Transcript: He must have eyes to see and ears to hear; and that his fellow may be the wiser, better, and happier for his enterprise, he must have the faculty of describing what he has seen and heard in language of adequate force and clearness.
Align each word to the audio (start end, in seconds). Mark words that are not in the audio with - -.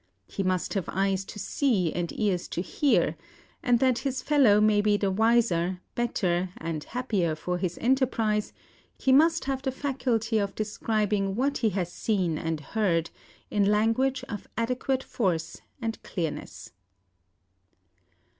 He 0.25 0.41
must 0.41 0.73
have 0.73 0.89
eyes 0.91 1.23
to 1.25 1.37
see 1.37 1.93
and 1.93 2.11
ears 2.19 2.47
to 2.47 2.61
hear; 2.63 3.15
and 3.61 3.77
that 3.77 3.99
his 3.99 4.23
fellow 4.23 4.59
may 4.59 4.81
be 4.81 4.97
the 4.97 5.11
wiser, 5.11 5.79
better, 5.93 6.49
and 6.57 6.83
happier 6.83 7.35
for 7.35 7.59
his 7.59 7.77
enterprise, 7.77 8.51
he 8.97 9.11
must 9.11 9.45
have 9.45 9.61
the 9.61 9.69
faculty 9.71 10.39
of 10.39 10.55
describing 10.55 11.35
what 11.35 11.59
he 11.59 11.69
has 11.77 11.93
seen 11.93 12.39
and 12.39 12.61
heard 12.61 13.11
in 13.51 13.65
language 13.69 14.23
of 14.27 14.47
adequate 14.57 15.03
force 15.03 15.61
and 15.79 16.01
clearness. 16.01 16.71